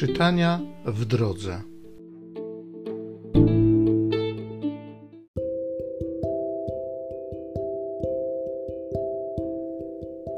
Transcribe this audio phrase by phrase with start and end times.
[0.00, 1.62] Czytania w drodze.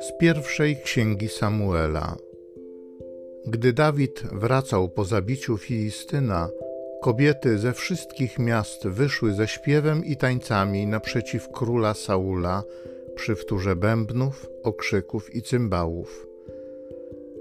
[0.00, 2.16] Z pierwszej księgi Samuela.
[3.46, 6.48] Gdy Dawid wracał po zabiciu Filistyna,
[7.02, 12.64] kobiety ze wszystkich miast wyszły ze śpiewem i tańcami naprzeciw króla Saula
[13.14, 16.31] przy wtórze bębnów, okrzyków i cymbałów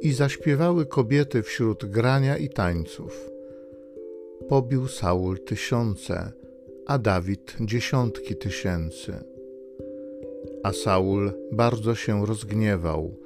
[0.02, 3.32] i zaśpiewały kobiety wśród grania i tańców.
[4.50, 6.32] Pobił Saul tysiące,
[6.88, 9.14] a Dawid dziesiątki tysięcy.
[10.64, 13.18] A Saul bardzo się rozgniewał,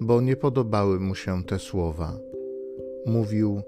[0.00, 2.18] bo nie podobały mu się te słowa.
[3.06, 3.62] Mówił: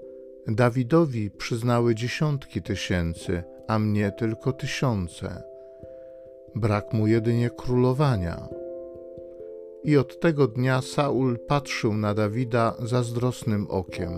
[0.47, 5.43] Dawidowi przyznały dziesiątki tysięcy, a mnie tylko tysiące.
[6.55, 8.60] Brak mu jedynie królowania
[9.83, 14.11] i od tego dnia Saul patrzył na Dawida zazdrosnym okiem.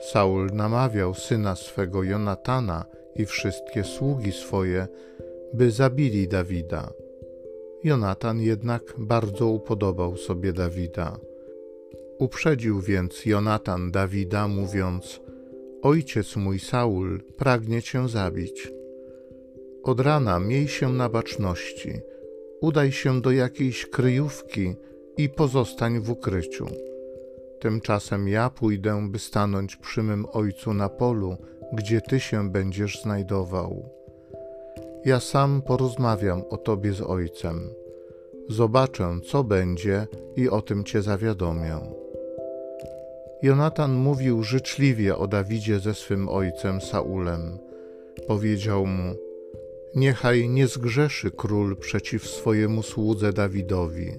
[0.00, 2.84] Saul namawiał syna swego Jonatana
[3.16, 4.86] i wszystkie sługi swoje,
[5.54, 6.92] by zabili Dawida.
[7.84, 11.18] Jonatan jednak bardzo upodobał sobie Dawida.
[12.18, 15.20] Uprzedził więc Jonatan Dawida, mówiąc:
[15.82, 18.72] Ojciec mój Saul pragnie cię zabić.
[19.82, 22.00] Od rana miej się na baczności
[22.62, 24.74] udaj się do jakiejś kryjówki
[25.16, 26.66] i pozostań w ukryciu.
[27.60, 31.36] Tymczasem ja pójdę, by stanąć przy mym ojcu na polu,
[31.72, 33.88] gdzie ty się będziesz znajdował.
[35.04, 37.70] Ja sam porozmawiam o tobie z ojcem.
[38.48, 41.78] Zobaczę, co będzie i o tym cię zawiadomię.
[43.42, 47.58] Jonatan mówił życzliwie o Dawidzie ze swym ojcem Saulem.
[48.26, 49.14] Powiedział mu:
[49.94, 54.12] Niechaj nie zgrzeszy król przeciw swojemu słudze Dawidowi.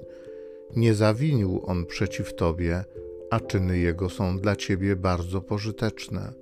[0.75, 2.83] Nie zawinił on przeciw tobie,
[3.31, 6.33] a czyny jego są dla ciebie bardzo pożyteczne.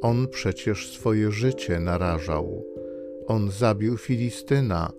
[0.00, 2.64] On przecież swoje życie narażał.
[3.26, 4.92] On zabił Filistyna.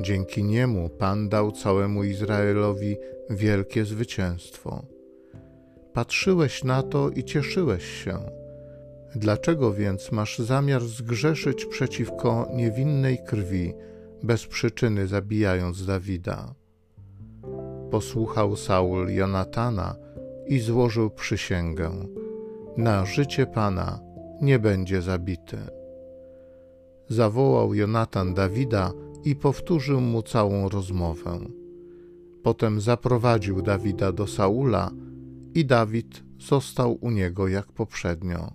[0.00, 2.96] Dzięki niemu Pan dał całemu Izraelowi
[3.30, 4.82] wielkie zwycięstwo.
[5.92, 8.39] Patrzyłeś na to i cieszyłeś się
[9.14, 13.72] Dlaczego więc masz zamiar zgrzeszyć przeciwko niewinnej krwi,
[14.22, 16.54] bez przyczyny zabijając Dawida?
[17.90, 19.94] Posłuchał Saul Jonatana
[20.46, 21.90] i złożył przysięgę:
[22.76, 24.00] Na życie Pana
[24.42, 25.58] nie będzie zabity.
[27.08, 28.92] Zawołał Jonatan Dawida
[29.24, 31.38] i powtórzył mu całą rozmowę.
[32.42, 34.90] Potem zaprowadził Dawida do Saula
[35.54, 38.52] i Dawid został u niego jak poprzednio.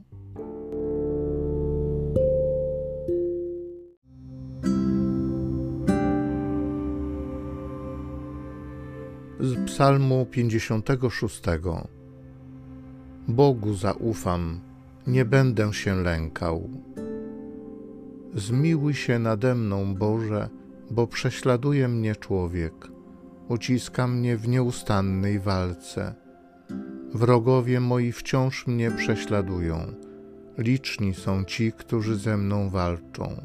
[9.39, 11.41] Z Psalmu 56.
[13.27, 14.59] Bogu zaufam,
[15.07, 16.69] nie będę się lękał.
[18.35, 20.49] Zmiłuj się nade mną, Boże,
[20.91, 22.73] bo prześladuje mnie człowiek,
[23.47, 26.15] uciska mnie w nieustannej walce.
[27.13, 29.93] Wrogowie moi wciąż mnie prześladują,
[30.57, 33.35] liczni są ci, którzy ze mną walczą.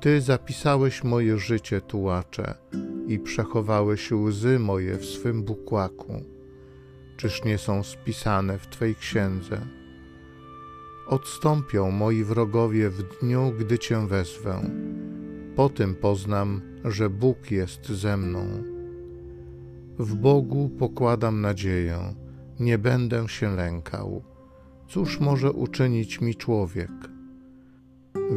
[0.00, 2.54] Ty zapisałeś moje życie, tułacze,
[3.10, 6.24] i przechowałeś łzy moje w swym bukłaku.
[7.16, 9.60] Czyż nie są spisane w Twej księdze?
[11.06, 14.70] Odstąpią moi wrogowie w dniu, gdy Cię wezwę.
[15.56, 18.46] Po tym poznam, że Bóg jest ze mną.
[19.98, 22.14] W Bogu pokładam nadzieję,
[22.60, 24.22] nie będę się lękał.
[24.88, 26.90] Cóż może uczynić mi człowiek?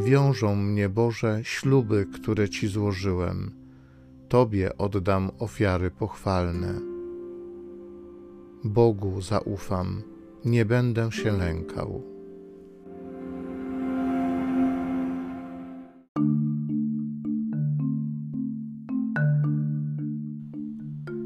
[0.04, 3.63] Wiążą mnie, Boże, śluby, które Ci złożyłem
[4.34, 6.80] Tobie oddam ofiary pochwalne.
[8.64, 10.02] Bogu zaufam,
[10.44, 12.02] nie będę się lękał.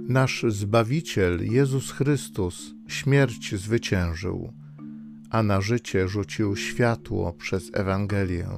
[0.08, 4.52] Nasz Zbawiciel Jezus Chrystus śmierć zwyciężył,
[5.30, 8.48] a na życie rzucił światło przez Ewangelię.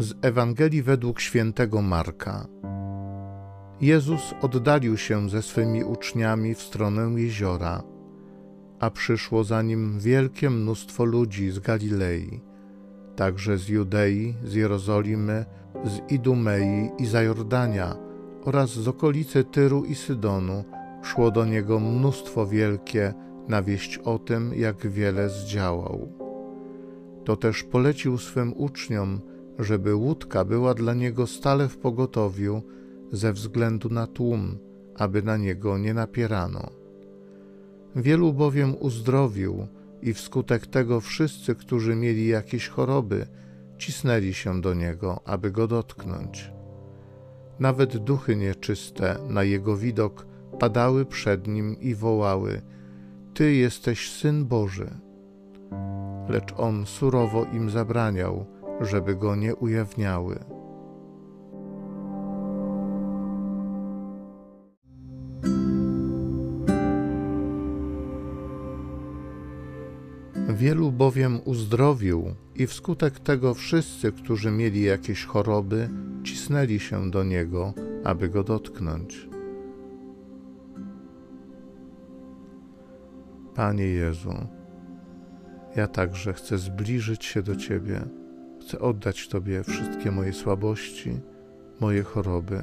[0.00, 2.46] Z Ewangelii według świętego Marka.
[3.80, 7.82] Jezus oddalił się ze swymi uczniami w stronę jeziora,
[8.78, 12.40] a przyszło za nim wielkie mnóstwo ludzi z Galilei,
[13.16, 15.44] także z Judei, z Jerozolimy,
[15.84, 17.96] z Idumei i Zajordania
[18.44, 20.64] oraz z okolicy Tyru i Sydonu
[21.02, 23.14] szło do niego mnóstwo wielkie
[23.48, 26.08] na wieść o tym, jak wiele zdziałał
[27.24, 29.20] To też polecił swym uczniom,
[29.60, 32.62] żeby łódka była dla niego stale w pogotowiu
[33.12, 34.58] ze względu na tłum,
[34.96, 36.70] aby na niego nie napierano.
[37.96, 39.66] Wielu bowiem uzdrowił
[40.02, 43.26] i wskutek tego wszyscy, którzy mieli jakieś choroby,
[43.78, 46.52] cisnęli się do niego, aby go dotknąć.
[47.60, 50.26] Nawet duchy nieczyste na jego widok
[50.58, 52.62] padały przed nim i wołały:
[53.34, 54.90] Ty jesteś syn Boży.
[56.28, 58.46] Lecz on surowo im zabraniał,
[58.80, 60.38] żeby go nie ujawniały.
[70.48, 75.88] Wielu bowiem uzdrowił, i wskutek tego wszyscy, którzy mieli jakieś choroby,
[76.24, 77.74] cisnęli się do niego,
[78.04, 79.28] aby go dotknąć.
[83.54, 84.34] Panie Jezu,
[85.76, 88.00] ja także chcę zbliżyć się do Ciebie,
[88.60, 91.20] chcę oddać Tobie wszystkie moje słabości,
[91.80, 92.62] moje choroby,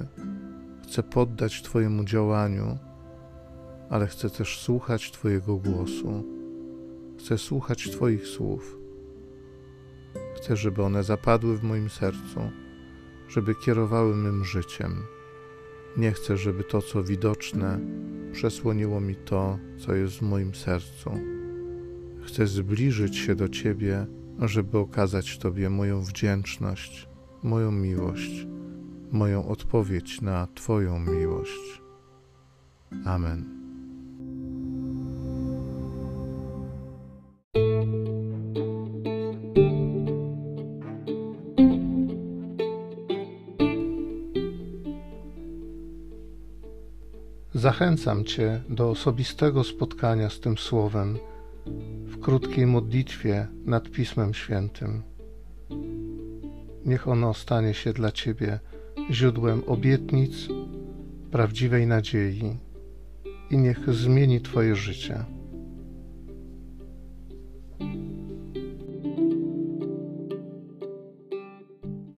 [0.84, 2.78] chcę poddać Twojemu działaniu,
[3.90, 6.38] ale chcę też słuchać Twojego głosu
[7.18, 8.80] Chcę słuchać Twoich słów.
[10.36, 12.40] Chcę, żeby one zapadły w moim sercu,
[13.30, 15.04] żeby kierowały mym życiem.
[15.98, 17.80] Nie chcę, żeby to, co widoczne,
[18.32, 21.12] przesłoniło mi to, co jest w moim sercu.
[22.26, 24.08] Chcę zbliżyć się do Ciebie,
[24.39, 27.10] żeby okazać Tobie moją wdzięczność,
[27.44, 28.48] moją miłość,
[29.12, 31.81] moją odpowiedź na Twoją miłość.
[33.06, 33.57] Amen.
[47.54, 51.18] Zachęcam Cię do osobistego spotkania z tym Słowem
[52.27, 55.03] krótkiej modlitwie nad Pismem Świętym.
[56.85, 58.59] Niech ono stanie się dla Ciebie
[59.12, 60.47] źródłem obietnic,
[61.31, 62.57] prawdziwej nadziei
[63.51, 65.25] i niech zmieni Twoje życie.